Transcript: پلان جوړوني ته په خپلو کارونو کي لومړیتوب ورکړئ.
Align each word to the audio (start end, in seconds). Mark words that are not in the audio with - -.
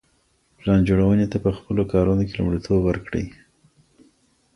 پلان 0.59 0.79
جوړوني 0.87 1.25
ته 1.31 1.37
په 1.45 1.49
خپلو 1.57 1.81
کارونو 1.93 2.21
کي 2.27 2.33
لومړیتوب 2.39 2.79
ورکړئ. 2.85 3.25